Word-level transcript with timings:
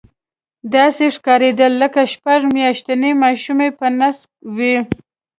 داسې 0.75 1.05
ښکارېدل 1.15 1.71
لکه 1.83 2.01
شپږ 2.13 2.39
میاشتنی 2.55 3.11
ماشوم 3.21 3.57
یې 3.65 3.69
په 3.79 3.87
نس 3.99 4.17
وي. 4.55 4.75